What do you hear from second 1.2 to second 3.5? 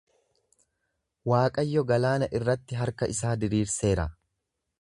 Waaqayyo galaana irratti harka isaa